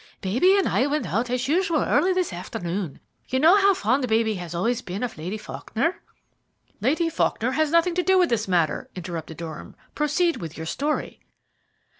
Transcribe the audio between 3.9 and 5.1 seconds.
baby has always been